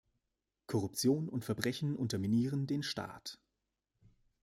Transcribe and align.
Korruption 0.65 1.29
und 1.29 1.45
Verbrechen 1.45 1.95
unterminieren 1.95 2.65
den 2.65 2.81
Staat. 2.81 3.37